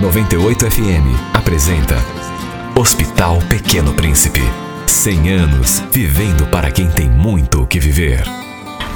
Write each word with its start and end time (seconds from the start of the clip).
98 0.00 0.70
FM 0.70 1.34
apresenta 1.34 1.94
Hospital 2.74 3.38
Pequeno 3.50 3.92
Príncipe. 3.92 4.40
100 4.86 5.30
anos 5.30 5.82
vivendo 5.92 6.46
para 6.46 6.70
quem 6.70 6.88
tem 6.88 7.06
muito 7.06 7.60
o 7.62 7.66
que 7.66 7.78
viver. 7.78 8.24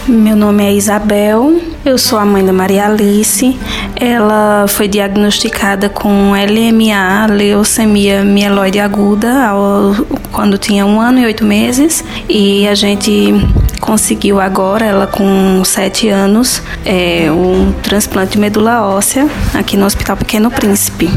Meu 0.09 0.35
nome 0.35 0.65
é 0.65 0.73
Isabel, 0.73 1.61
eu 1.85 1.99
sou 1.99 2.19
a 2.19 2.25
mãe 2.25 2.45
da 2.45 2.55
Maria 2.55 2.87
Alice. 2.87 3.59
Ela 3.97 4.65
foi 4.67 4.89
diagnosticada 4.89 5.91
com 5.91 6.33
LMA, 6.33 7.27
leucemia 7.27 8.25
mieloide 8.25 8.81
aguda, 8.81 9.49
ao, 9.49 9.95
quando 10.33 10.57
tinha 10.57 10.87
um 10.87 10.99
ano 10.99 11.21
e 11.21 11.27
oito 11.27 11.45
meses. 11.45 12.03
E 12.31 12.67
a 12.67 12.75
gente 12.75 13.35
conseguiu 13.85 14.41
agora, 14.41 14.87
ela 14.87 15.07
com 15.07 15.63
sete 15.63 16.09
anos, 16.09 16.63
é, 16.87 17.31
um 17.31 17.71
transplante 17.83 18.33
de 18.33 18.39
medula 18.39 18.83
óssea 18.83 19.29
aqui 19.53 19.77
no 19.77 19.85
Hospital 19.85 20.17
Pequeno 20.17 20.51
Príncipe. 20.51 21.11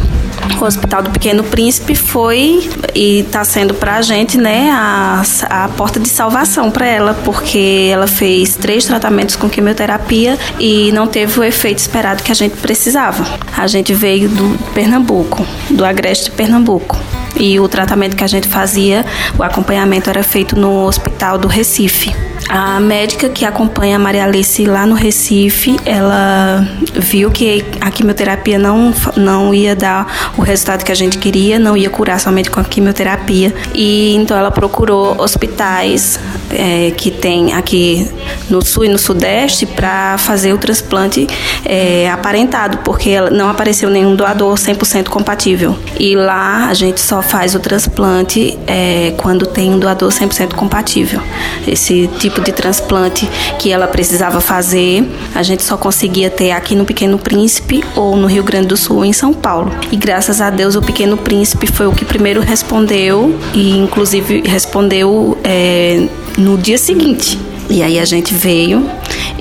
O 0.59 0.65
Hospital 0.65 1.04
do 1.04 1.11
Pequeno 1.11 1.46
Príncipe 1.46 1.96
foi 1.96 2.69
e 2.93 3.19
está 3.19 3.46
sendo 3.46 3.74
para 3.74 3.96
a 3.96 4.01
gente 4.01 4.38
né, 4.38 4.69
a, 4.69 5.24
a 5.50 5.69
porta 5.69 5.97
de 5.97 6.10
salvação 6.10 6.69
para 6.69 6.86
ela, 6.86 7.14
porque 7.24 7.89
ela 7.89 8.05
fez 8.05 8.57
três 8.57 8.83
tratamentos 8.83 9.38
com 9.38 9.47
quimioterapia 9.47 10.38
e 10.60 10.91
não 10.91 11.07
teve 11.07 11.39
o 11.39 11.43
efeito 11.46 11.77
esperado 11.77 12.21
que 12.21 12.33
a 12.33 12.36
gente 12.36 12.57
precisava. 12.57 13.24
A 13.55 13.65
gente 13.68 13.93
veio 13.93 14.27
do 14.27 14.57
Pernambuco, 14.74 15.47
do 15.69 15.86
Agreste 15.86 16.25
de 16.25 16.32
Pernambuco. 16.32 16.97
E 17.39 17.60
o 17.60 17.68
tratamento 17.69 18.15
que 18.15 18.24
a 18.24 18.27
gente 18.27 18.47
fazia, 18.47 19.05
o 19.38 19.43
acompanhamento 19.43 20.10
era 20.10 20.24
feito 20.24 20.55
no 20.55 20.86
Hospital 20.86 21.38
do 21.38 21.47
Recife. 21.47 22.13
A 22.50 22.79
médica 22.79 23.28
que 23.29 23.43
acompanha 23.46 23.97
a 23.97 24.00
Maria 24.00 24.24
Alice 24.24 24.65
lá 24.65 24.86
no 24.86 24.96
Recife, 24.96 25.78
ela 25.86 26.65
viu 26.93 27.29
que 27.29 27.65
a 27.82 27.92
quimioterapia 27.92 28.57
não, 28.57 28.93
não 29.15 29.54
ia 29.54 29.75
dar 29.75 30.32
o 30.38 30.42
resultado 30.42 30.83
que 30.83 30.91
a 30.91 30.96
gente 30.96 31.18
queria, 31.18 31.60
não 31.60 31.75
ia 31.75 31.89
curar 31.89 32.19
somente 32.19 32.50
com 32.50 32.59
a 32.59 32.64
quimioterapia. 32.64 33.53
E 33.73 34.16
então 34.16 34.38
ela 34.38 34.49
procurou 34.49 35.19
hospitais 35.21 36.19
é, 36.52 36.91
que 36.91 37.11
tem 37.11 37.53
aqui 37.53 38.09
no 38.49 38.64
sul 38.66 38.86
e 38.86 38.89
no 38.89 38.97
sudeste 38.97 39.66
para 39.66 40.17
fazer 40.17 40.53
o 40.53 40.58
transplante 40.58 41.27
é, 41.66 42.09
aparentado, 42.09 42.77
porque 42.80 43.19
não 43.30 43.49
apareceu 43.49 43.89
nenhum 43.89 44.16
doador 44.16 44.55
100% 44.55 45.09
compatível. 45.09 45.77
E 45.99 46.16
lá 46.16 46.67
a 46.67 46.73
gente 46.73 47.02
só 47.02 47.21
faz 47.21 47.55
o 47.55 47.59
transplante 47.59 48.58
é, 48.66 49.14
quando 49.17 49.45
tem 49.45 49.71
um 49.71 49.80
doador 49.80 50.11
100% 50.11 50.53
compatível. 50.53 51.21
Esse 51.67 52.08
tipo 52.19 52.36
tipo 52.38 52.41
de 52.41 52.52
transplante 52.52 53.27
que 53.57 53.71
ela 53.71 53.88
precisava 53.88 54.39
fazer, 54.39 55.07
a 55.33 55.41
gente 55.41 55.63
só 55.63 55.75
conseguia 55.75 56.30
ter 56.30 56.52
aqui 56.52 56.75
no 56.75 56.85
Pequeno 56.85 57.17
Príncipe 57.17 57.83
ou 57.95 58.16
no 58.16 58.27
Rio 58.27 58.43
Grande 58.43 58.67
do 58.67 58.77
Sul, 58.77 59.03
em 59.03 59.13
São 59.13 59.33
Paulo. 59.33 59.71
E 59.91 59.97
graças 59.97 60.39
a 60.39 60.49
Deus 60.49 60.75
o 60.75 60.81
Pequeno 60.81 61.17
Príncipe 61.17 61.67
foi 61.67 61.88
o 61.88 61.91
que 61.91 62.05
primeiro 62.05 62.41
respondeu 62.41 63.38
e 63.53 63.77
inclusive 63.77 64.43
respondeu 64.45 65.38
é, 65.43 66.08
no 66.38 66.58
dia 66.58 66.77
seguinte. 66.77 67.39
E 67.69 67.81
aí 67.81 67.99
a 67.99 68.05
gente 68.05 68.33
veio 68.33 68.88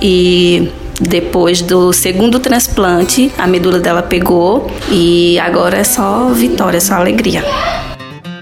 e 0.01 0.71
depois 1.01 1.61
do 1.61 1.93
segundo 1.93 2.41
transplante, 2.41 3.31
a 3.37 3.47
medula 3.47 3.79
dela 3.79 4.03
pegou 4.03 4.71
e 4.91 5.39
agora 5.39 5.79
é 5.79 5.85
só 5.85 6.29
vitória, 6.31 6.79
é 6.79 6.81
só 6.81 6.95
alegria. 6.95 7.45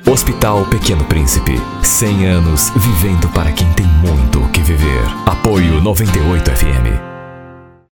Hospital 0.07 0.67
Pequeno 0.67 1.05
Príncipe. 1.05 1.61
100 1.83 2.27
anos 2.27 2.71
vivendo 2.77 3.29
para 3.31 3.53
quem 3.53 3.71
tem 3.73 3.87
muito 3.87 4.39
o 4.41 4.49
que 4.51 4.61
viver. 4.61 5.05
Apoio 5.27 5.81
98 5.81 6.51
FM. 6.51 7.14